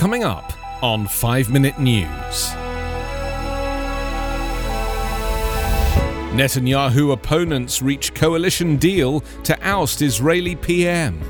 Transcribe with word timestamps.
Coming 0.00 0.24
up 0.24 0.54
on 0.82 1.06
5 1.06 1.50
Minute 1.50 1.78
News. 1.78 2.06
Netanyahu 6.32 7.12
opponents 7.12 7.82
reach 7.82 8.14
coalition 8.14 8.78
deal 8.78 9.20
to 9.44 9.54
oust 9.60 10.00
Israeli 10.00 10.56
PM. 10.56 11.20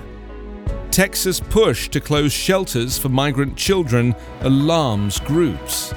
Texas 0.93 1.41
push 1.41 1.89
to 1.89 2.01
close 2.01 2.33
shelters 2.33 2.97
for 2.97 3.09
migrant 3.09 3.57
children 3.57 4.15
alarms 4.43 5.19
groups. 5.19 5.93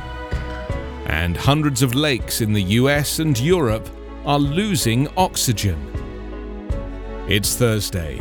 And 1.05 1.37
hundreds 1.37 1.83
of 1.83 1.93
lakes 1.93 2.41
in 2.41 2.53
the 2.53 2.63
US 2.81 3.19
and 3.19 3.39
Europe 3.39 3.87
are 4.25 4.39
losing 4.39 5.07
oxygen. 5.15 5.77
It's 7.29 7.55
Thursday, 7.55 8.19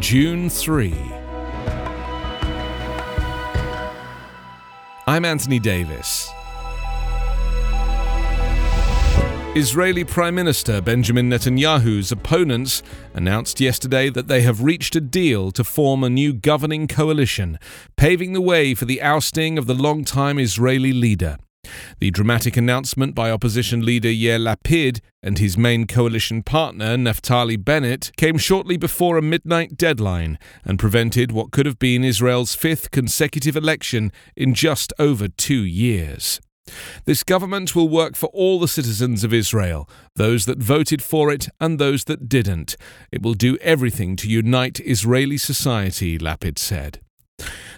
June 0.00 0.50
3. 0.50 0.92
I'm 5.08 5.24
Anthony 5.24 5.60
Davis. 5.60 6.28
Israeli 9.54 10.02
Prime 10.02 10.34
Minister 10.34 10.80
Benjamin 10.80 11.30
Netanyahu's 11.30 12.10
opponents 12.10 12.82
announced 13.14 13.60
yesterday 13.60 14.10
that 14.10 14.26
they 14.26 14.42
have 14.42 14.64
reached 14.64 14.96
a 14.96 15.00
deal 15.00 15.52
to 15.52 15.62
form 15.62 16.02
a 16.02 16.10
new 16.10 16.32
governing 16.32 16.88
coalition, 16.88 17.60
paving 17.96 18.32
the 18.32 18.40
way 18.40 18.74
for 18.74 18.84
the 18.84 19.00
ousting 19.00 19.58
of 19.58 19.68
the 19.68 19.74
long-time 19.74 20.40
Israeli 20.40 20.92
leader. 20.92 21.36
The 21.98 22.10
dramatic 22.10 22.56
announcement 22.56 23.14
by 23.14 23.30
opposition 23.30 23.84
leader 23.84 24.08
Yair 24.08 24.38
Lapid 24.38 25.00
and 25.22 25.38
his 25.38 25.58
main 25.58 25.86
coalition 25.86 26.42
partner 26.42 26.96
Naftali 26.96 27.62
Bennett 27.62 28.12
came 28.16 28.38
shortly 28.38 28.76
before 28.76 29.16
a 29.16 29.22
midnight 29.22 29.76
deadline 29.76 30.38
and 30.64 30.78
prevented 30.78 31.32
what 31.32 31.50
could 31.50 31.66
have 31.66 31.78
been 31.78 32.04
Israel's 32.04 32.54
fifth 32.54 32.90
consecutive 32.90 33.56
election 33.56 34.12
in 34.36 34.54
just 34.54 34.92
over 34.98 35.28
two 35.28 35.64
years. 35.64 36.40
This 37.04 37.22
government 37.22 37.76
will 37.76 37.88
work 37.88 38.16
for 38.16 38.26
all 38.26 38.58
the 38.58 38.68
citizens 38.68 39.22
of 39.24 39.32
Israel, 39.32 39.88
those 40.16 40.46
that 40.46 40.58
voted 40.58 41.02
for 41.02 41.32
it 41.32 41.48
and 41.60 41.78
those 41.78 42.04
that 42.04 42.28
didn't. 42.28 42.76
It 43.12 43.22
will 43.22 43.34
do 43.34 43.56
everything 43.58 44.16
to 44.16 44.28
unite 44.28 44.80
Israeli 44.80 45.38
society, 45.38 46.18
Lapid 46.18 46.58
said. 46.58 47.00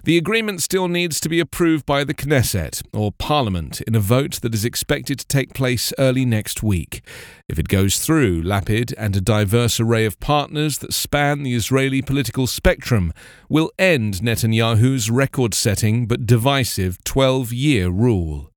The 0.04 0.16
agreement 0.16 0.62
still 0.62 0.88
needs 0.88 1.20
to 1.20 1.28
be 1.28 1.38
approved 1.38 1.84
by 1.84 2.02
the 2.02 2.14
Knesset, 2.14 2.82
or 2.94 3.12
Parliament, 3.12 3.82
in 3.82 3.94
a 3.94 4.00
vote 4.00 4.40
that 4.40 4.54
is 4.54 4.64
expected 4.64 5.18
to 5.18 5.26
take 5.26 5.52
place 5.52 5.92
early 5.98 6.24
next 6.24 6.62
week. 6.62 7.02
If 7.46 7.58
it 7.58 7.68
goes 7.68 7.98
through, 7.98 8.42
Lapid 8.42 8.94
and 8.96 9.14
a 9.14 9.20
diverse 9.20 9.78
array 9.78 10.06
of 10.06 10.18
partners 10.18 10.78
that 10.78 10.94
span 10.94 11.42
the 11.42 11.54
Israeli 11.54 12.00
political 12.00 12.46
spectrum 12.46 13.12
will 13.50 13.70
end 13.78 14.22
Netanyahu's 14.22 15.10
record 15.10 15.52
setting 15.52 16.06
but 16.06 16.24
divisive 16.24 17.04
12 17.04 17.52
year 17.52 17.90
rule. 17.90 18.50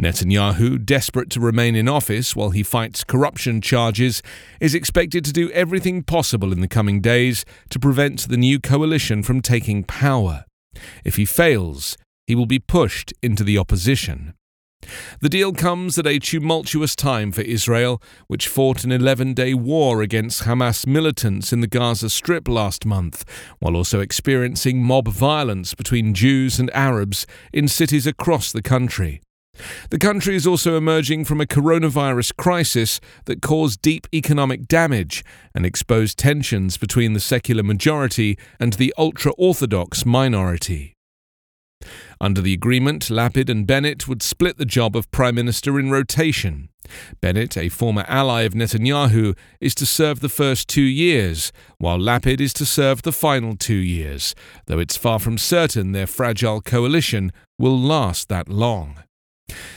Netanyahu, 0.00 0.84
desperate 0.84 1.30
to 1.30 1.40
remain 1.40 1.74
in 1.74 1.88
office 1.88 2.36
while 2.36 2.50
he 2.50 2.62
fights 2.62 3.04
corruption 3.04 3.60
charges, 3.60 4.22
is 4.60 4.74
expected 4.74 5.24
to 5.24 5.32
do 5.32 5.50
everything 5.50 6.02
possible 6.02 6.52
in 6.52 6.60
the 6.60 6.68
coming 6.68 7.00
days 7.00 7.44
to 7.70 7.78
prevent 7.78 8.28
the 8.28 8.36
new 8.36 8.60
coalition 8.60 9.22
from 9.22 9.40
taking 9.40 9.84
power. 9.84 10.44
If 11.04 11.16
he 11.16 11.24
fails, 11.24 11.96
he 12.26 12.34
will 12.34 12.46
be 12.46 12.58
pushed 12.58 13.12
into 13.22 13.44
the 13.44 13.58
opposition. 13.58 14.34
The 15.20 15.28
deal 15.28 15.52
comes 15.52 15.98
at 15.98 16.06
a 16.06 16.18
tumultuous 16.18 16.96
time 16.96 17.30
for 17.32 17.42
Israel, 17.42 18.02
which 18.26 18.48
fought 18.48 18.84
an 18.84 18.92
11 18.92 19.34
day 19.34 19.54
war 19.54 20.02
against 20.02 20.42
Hamas 20.42 20.86
militants 20.86 21.52
in 21.52 21.60
the 21.60 21.68
Gaza 21.68 22.10
Strip 22.10 22.48
last 22.48 22.84
month, 22.84 23.24
while 23.60 23.76
also 23.76 24.00
experiencing 24.00 24.82
mob 24.82 25.08
violence 25.08 25.74
between 25.74 26.14
Jews 26.14 26.58
and 26.58 26.70
Arabs 26.74 27.26
in 27.52 27.68
cities 27.68 28.06
across 28.06 28.50
the 28.50 28.62
country. 28.62 29.20
The 29.90 29.98
country 29.98 30.34
is 30.34 30.46
also 30.46 30.76
emerging 30.76 31.26
from 31.26 31.40
a 31.40 31.46
coronavirus 31.46 32.36
crisis 32.36 33.00
that 33.26 33.42
caused 33.42 33.82
deep 33.82 34.06
economic 34.14 34.66
damage 34.66 35.24
and 35.54 35.66
exposed 35.66 36.18
tensions 36.18 36.78
between 36.78 37.12
the 37.12 37.20
secular 37.20 37.62
majority 37.62 38.38
and 38.58 38.72
the 38.74 38.94
ultra 38.96 39.32
Orthodox 39.32 40.06
minority. 40.06 40.94
Under 42.20 42.40
the 42.40 42.54
agreement, 42.54 43.10
Lapid 43.10 43.48
and 43.48 43.66
Bennett 43.66 44.06
would 44.06 44.22
split 44.22 44.56
the 44.56 44.64
job 44.64 44.96
of 44.96 45.10
Prime 45.10 45.34
Minister 45.34 45.78
in 45.80 45.90
rotation. 45.90 46.68
Bennett, 47.20 47.56
a 47.56 47.68
former 47.68 48.04
ally 48.06 48.42
of 48.42 48.54
Netanyahu, 48.54 49.36
is 49.60 49.74
to 49.74 49.86
serve 49.86 50.20
the 50.20 50.28
first 50.28 50.68
two 50.68 50.80
years, 50.80 51.52
while 51.78 51.98
Lapid 51.98 52.40
is 52.40 52.52
to 52.54 52.66
serve 52.66 53.02
the 53.02 53.12
final 53.12 53.56
two 53.56 53.74
years, 53.74 54.34
though 54.66 54.78
it's 54.78 54.96
far 54.96 55.18
from 55.18 55.36
certain 55.36 55.92
their 55.92 56.06
fragile 56.06 56.60
coalition 56.60 57.32
will 57.58 57.78
last 57.78 58.28
that 58.28 58.48
long. 58.48 59.02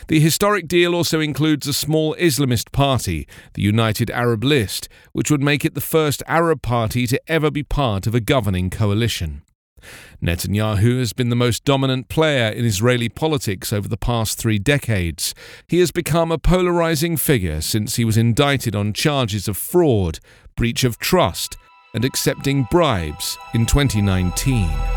The 0.08 0.20
historic 0.20 0.68
deal 0.68 0.94
also 0.94 1.20
includes 1.20 1.68
a 1.68 1.74
small 1.74 2.16
Islamist 2.16 2.72
party, 2.72 3.28
the 3.54 3.62
United 3.62 4.10
Arab 4.12 4.44
List, 4.44 4.90
which 5.14 5.32
would 5.32 5.42
make 5.42 5.66
it 5.66 5.74
the 5.74 5.82
first 5.82 6.22
Arab 6.28 6.62
party 6.62 7.08
to 7.08 7.22
ever 7.28 7.52
be 7.52 7.64
part 7.64 8.08
of 8.08 8.16
a 8.16 8.20
governing 8.20 8.70
coalition. 8.70 9.42
Netanyahu 10.22 11.00
has 11.00 11.14
been 11.14 11.30
the 11.30 11.36
most 11.36 11.66
dominant 11.66 12.10
player 12.10 12.50
in 12.50 12.66
Israeli 12.66 13.10
politics 13.10 13.72
over 13.72 13.88
the 13.88 13.98
past 13.98 14.38
three 14.38 14.60
decades. 14.60 15.36
He 15.68 15.80
has 15.80 15.92
become 15.92 16.32
a 16.32 16.38
polarizing 16.38 17.18
figure 17.18 17.62
since 17.62 17.96
he 17.96 18.06
was 18.06 18.18
indicted 18.18 18.76
on 18.76 18.94
charges 18.94 19.48
of 19.48 19.58
fraud, 19.58 20.20
breach 20.56 20.84
of 20.84 20.98
trust, 20.98 21.58
and 21.94 22.04
accepting 22.04 22.68
bribes 22.72 23.38
in 23.54 23.66
2019. 23.66 24.95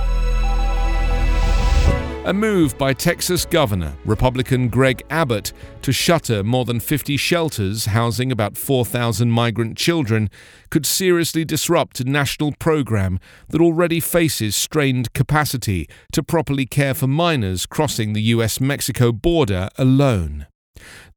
A 2.29 2.35
move 2.35 2.77
by 2.77 2.93
Texas 2.93 3.47
Governor, 3.47 3.97
Republican 4.05 4.69
Greg 4.69 5.03
Abbott, 5.09 5.55
to 5.81 5.93
shutter 5.93 6.45
more 6.45 6.67
than 6.67 6.79
50 6.79 7.17
shelters 7.17 7.87
housing 7.87 8.31
about 8.31 8.59
4,000 8.59 9.31
migrant 9.31 9.79
children 9.79 10.29
could 10.69 10.85
seriously 10.85 11.47
disrupt 11.47 12.01
a 12.01 12.05
national 12.05 12.53
program 12.53 13.19
that 13.49 13.63
already 13.63 13.99
faces 13.99 14.55
strained 14.55 15.15
capacity 15.15 15.89
to 16.13 16.23
properly 16.23 16.67
care 16.67 16.93
for 16.93 17.07
minors 17.07 17.65
crossing 17.65 18.13
the 18.13 18.21
US 18.25 18.61
Mexico 18.61 19.11
border 19.11 19.71
alone. 19.79 20.49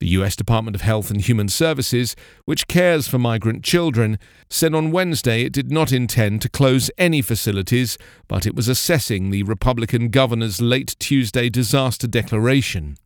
The 0.02 0.08
US 0.18 0.36
Department 0.36 0.74
of 0.74 0.82
Health 0.82 1.12
and 1.12 1.22
Human 1.22 1.48
Services, 1.48 2.16
which 2.46 2.68
cares 2.68 3.08
for 3.08 3.20
migrant 3.20 3.64
children, 3.64 4.18
said 4.50 4.74
on 4.74 4.90
Wednesday 4.90 5.44
it 5.44 5.54
did 5.54 5.72
not 5.72 5.92
intend 5.92 6.42
to 6.42 6.50
close 6.50 6.90
any 6.98 7.22
facilities, 7.22 8.00
but 8.28 8.48
it 8.48 8.56
was 8.56 8.68
assessing 8.68 9.30
the 9.30 9.44
Republican 9.44 10.10
governor's 10.10 10.60
late 10.60 10.96
Tuesday 11.00 11.50
disaster 11.50 12.08
declaration. 12.08 12.98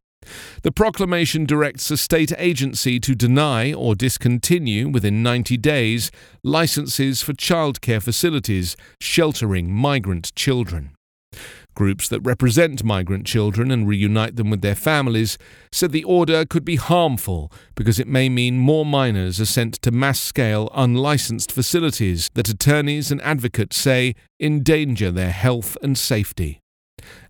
The 0.62 0.72
proclamation 0.72 1.46
directs 1.46 1.92
a 1.92 1.98
state 1.98 2.32
agency 2.38 3.02
to 3.02 3.14
deny 3.14 3.74
or 3.74 3.94
discontinue 3.94 4.88
within 4.88 5.22
90 5.22 5.58
days 5.58 6.12
licenses 6.44 7.22
for 7.22 7.34
childcare 7.34 8.02
facilities 8.02 8.78
sheltering 9.02 9.70
migrant 9.70 10.34
children. 10.34 10.92
Groups 11.76 12.08
that 12.08 12.22
represent 12.22 12.86
migrant 12.86 13.26
children 13.26 13.70
and 13.70 13.86
reunite 13.86 14.38
them 14.38 14.50
with 14.50 14.62
their 14.62 14.76
families 14.76 15.38
said 15.74 15.92
the 15.92 16.06
order 16.06 16.46
could 16.46 16.64
be 16.64 16.78
harmful 16.78 17.52
because 17.76 18.00
it 18.00 18.08
may 18.08 18.30
mean 18.30 18.58
more 18.58 18.86
minors 18.86 19.42
are 19.42 19.46
sent 19.46 19.76
to 19.82 19.92
mass 19.92 20.20
scale, 20.20 20.70
unlicensed 20.74 21.52
facilities 21.52 22.30
that 22.34 22.48
attorneys 22.48 23.12
and 23.12 23.22
advocates 23.22 23.76
say 23.76 24.16
endanger 24.40 25.12
their 25.12 25.32
health 25.32 25.78
and 25.84 25.98
safety. 25.98 26.62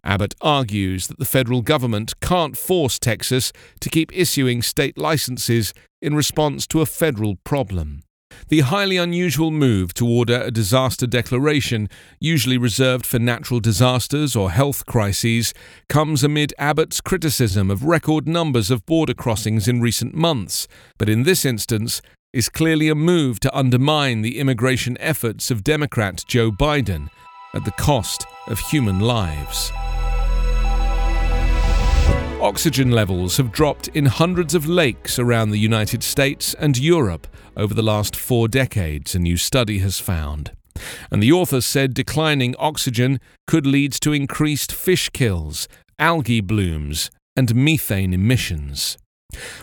Abbott 0.03 0.35
argues 0.41 1.07
that 1.07 1.17
the 1.17 1.25
federal 1.25 1.63
government 1.63 2.19
can't 2.21 2.55
force 2.55 2.99
Texas 2.99 3.51
to 3.79 3.89
keep 3.89 4.15
issuing 4.15 4.61
state 4.61 4.97
licenses 4.97 5.73
in 6.03 6.15
response 6.15 6.67
to 6.67 6.81
a 6.81 6.85
federal 6.85 7.35
problem. 7.37 8.04
The 8.49 8.61
highly 8.61 8.97
unusual 8.97 9.51
move 9.51 9.93
to 9.95 10.07
order 10.07 10.41
a 10.41 10.51
disaster 10.51 11.07
declaration, 11.07 11.89
usually 12.19 12.57
reserved 12.57 13.05
for 13.05 13.19
natural 13.19 13.59
disasters 13.59 14.35
or 14.35 14.51
health 14.51 14.85
crises, 14.85 15.53
comes 15.89 16.23
amid 16.23 16.53
Abbott's 16.57 17.01
criticism 17.01 17.71
of 17.71 17.83
record 17.83 18.27
numbers 18.27 18.71
of 18.71 18.85
border 18.85 19.13
crossings 19.13 19.67
in 19.67 19.81
recent 19.81 20.13
months, 20.13 20.67
but 20.97 21.09
in 21.09 21.23
this 21.23 21.45
instance 21.45 22.01
is 22.33 22.49
clearly 22.49 22.89
a 22.89 22.95
move 22.95 23.39
to 23.39 23.57
undermine 23.57 24.21
the 24.21 24.39
immigration 24.39 24.97
efforts 24.99 25.49
of 25.49 25.63
Democrat 25.63 26.23
Joe 26.27 26.51
Biden 26.51 27.09
at 27.53 27.63
the 27.63 27.71
cost 27.71 28.25
of 28.47 28.59
human 28.59 28.99
lives. 28.99 29.71
Oxygen 32.45 32.91
levels 32.91 33.37
have 33.37 33.51
dropped 33.51 33.87
in 33.87 34.05
hundreds 34.05 34.53
of 34.53 34.67
lakes 34.67 35.17
around 35.17 35.49
the 35.49 35.57
United 35.57 36.03
States 36.03 36.53
and 36.59 36.77
Europe 36.77 37.25
over 37.57 37.73
the 37.73 37.81
last 37.81 38.15
four 38.15 38.47
decades, 38.47 39.15
a 39.15 39.19
new 39.19 39.35
study 39.35 39.79
has 39.79 39.99
found. 39.99 40.51
And 41.09 41.23
the 41.23 41.31
author 41.31 41.59
said 41.59 41.95
declining 41.95 42.53
oxygen 42.59 43.19
could 43.47 43.65
lead 43.65 43.93
to 43.93 44.13
increased 44.13 44.71
fish 44.71 45.09
kills, 45.09 45.67
algae 45.97 46.39
blooms, 46.39 47.09
and 47.35 47.55
methane 47.55 48.13
emissions. 48.13 48.99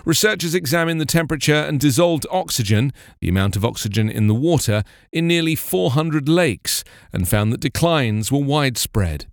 Researchers 0.05 0.53
examined 0.53 1.01
the 1.01 1.07
temperature 1.07 1.55
and 1.55 1.79
dissolved 1.79 2.27
oxygen, 2.33 2.93
the 3.21 3.29
amount 3.29 3.55
of 3.55 3.65
oxygen 3.65 4.11
in 4.11 4.27
the 4.27 4.35
water, 4.35 4.83
in 5.13 5.29
nearly 5.29 5.55
400 5.55 6.29
lakes 6.29 6.83
and 7.13 7.29
found 7.29 7.53
that 7.53 7.61
declines 7.61 8.33
were 8.33 8.41
widespread. 8.41 9.27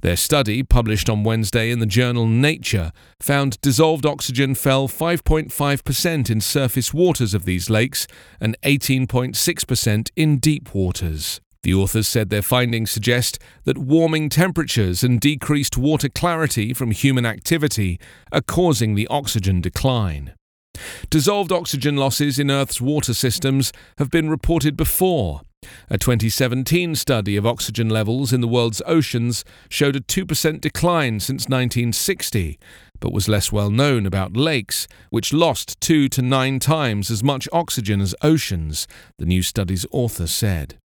Their 0.00 0.16
study, 0.16 0.62
published 0.62 1.10
on 1.10 1.24
Wednesday 1.24 1.70
in 1.70 1.78
the 1.78 1.86
journal 1.86 2.26
Nature, 2.26 2.92
found 3.20 3.60
dissolved 3.60 4.06
oxygen 4.06 4.54
fell 4.54 4.88
5.5% 4.88 6.30
in 6.30 6.40
surface 6.40 6.94
waters 6.94 7.34
of 7.34 7.44
these 7.44 7.68
lakes 7.70 8.06
and 8.40 8.56
18.6% 8.62 10.10
in 10.16 10.38
deep 10.38 10.74
waters. 10.74 11.40
The 11.62 11.74
authors 11.74 12.06
said 12.06 12.30
their 12.30 12.42
findings 12.42 12.92
suggest 12.92 13.40
that 13.64 13.76
warming 13.76 14.28
temperatures 14.28 15.02
and 15.02 15.20
decreased 15.20 15.76
water 15.76 16.08
clarity 16.08 16.72
from 16.72 16.92
human 16.92 17.26
activity 17.26 17.98
are 18.30 18.40
causing 18.40 18.94
the 18.94 19.08
oxygen 19.08 19.60
decline. 19.60 20.34
Dissolved 21.10 21.50
oxygen 21.50 21.96
losses 21.96 22.38
in 22.38 22.50
Earth's 22.50 22.80
water 22.80 23.14
systems 23.14 23.72
have 23.98 24.10
been 24.10 24.30
reported 24.30 24.76
before. 24.76 25.40
A 25.90 25.98
2017 25.98 26.94
study 26.94 27.36
of 27.36 27.46
oxygen 27.46 27.88
levels 27.88 28.32
in 28.32 28.40
the 28.40 28.48
world's 28.48 28.82
oceans 28.86 29.44
showed 29.68 29.96
a 29.96 30.00
2% 30.00 30.60
decline 30.60 31.20
since 31.20 31.48
1960, 31.48 32.58
but 33.00 33.12
was 33.12 33.28
less 33.28 33.52
well 33.52 33.70
known 33.70 34.06
about 34.06 34.36
lakes, 34.36 34.86
which 35.10 35.32
lost 35.32 35.80
two 35.80 36.08
to 36.08 36.22
nine 36.22 36.58
times 36.58 37.10
as 37.10 37.22
much 37.22 37.48
oxygen 37.52 38.00
as 38.00 38.14
oceans, 38.22 38.86
the 39.18 39.26
new 39.26 39.42
study's 39.42 39.86
author 39.90 40.26
said. 40.26 40.78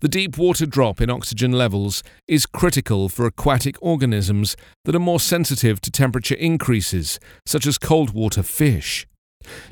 The 0.00 0.08
deep 0.08 0.36
water 0.36 0.66
drop 0.66 1.00
in 1.00 1.10
oxygen 1.10 1.52
levels 1.52 2.02
is 2.26 2.46
critical 2.46 3.08
for 3.08 3.26
aquatic 3.26 3.76
organisms 3.80 4.56
that 4.84 4.94
are 4.94 5.00
more 5.00 5.20
sensitive 5.20 5.80
to 5.82 5.90
temperature 5.90 6.34
increases, 6.34 7.20
such 7.46 7.66
as 7.66 7.78
cold 7.78 8.10
water 8.10 8.42
fish. 8.42 9.06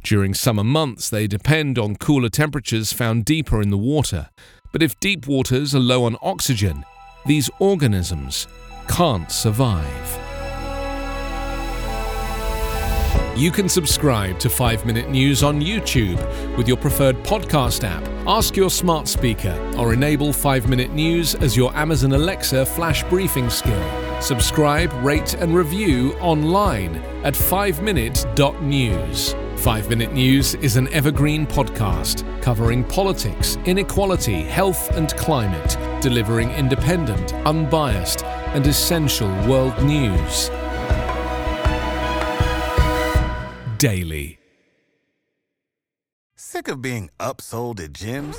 During 0.03 0.35
summer 0.35 0.65
months, 0.65 1.11
they 1.11 1.27
depend 1.27 1.79
on 1.79 1.97
cooler 1.97 2.29
temperatures 2.29 2.93
found 2.93 3.25
deeper 3.25 3.61
in 3.61 3.71
the 3.71 3.79
water, 3.79 4.29
but 4.73 4.83
if 4.83 4.99
deep 5.01 5.27
waters 5.27 5.75
are 5.75 5.81
low 5.81 6.05
on 6.05 6.17
oxygen, 6.23 6.85
these 7.27 7.51
organisms 7.59 8.47
can't 8.89 9.31
survive. 9.31 10.19
You 13.39 13.53
can 13.53 13.69
subscribe 13.69 14.41
to 14.41 14.51
5 14.51 14.85
Minute 14.85 15.11
News 15.11 15.45
on 15.45 15.61
YouTube 15.61 16.57
with 16.57 16.67
your 16.67 16.77
preferred 16.77 17.15
podcast 17.19 17.85
app. 17.85 18.05
Ask 18.27 18.57
your 18.57 18.69
smart 18.69 19.07
speaker 19.07 19.57
or 19.79 19.95
enable 19.95 20.33
5 20.33 20.69
Minute 20.69 20.93
News 20.93 21.37
as 21.37 21.57
your 21.57 21.73
Amazon 21.77 22.15
Alexa 22.15 22.67
flash 22.67 23.05
briefing 23.05 23.49
skill. 23.49 23.81
Subscribe, 24.21 24.93
rate, 25.05 25.35
and 25.35 25.55
review 25.55 26.15
online 26.15 26.97
at 27.23 27.35
5minute.news. 27.35 29.48
5 29.59 29.89
Minute 29.89 30.13
News 30.13 30.55
is 30.55 30.77
an 30.77 30.87
evergreen 30.93 31.45
podcast 31.45 32.25
covering 32.41 32.85
politics, 32.85 33.57
inequality, 33.65 34.43
health, 34.43 34.97
and 34.97 35.11
climate, 35.17 35.77
delivering 36.01 36.51
independent, 36.53 37.35
unbiased, 37.45 38.25
and 38.25 38.65
essential 38.69 39.29
world 39.49 39.77
news. 39.83 40.49
Daily. 43.79 44.39
Sick 46.37 46.69
of 46.69 46.81
being 46.81 47.11
upsold 47.19 47.81
at 47.81 47.93
gyms? 47.95 48.39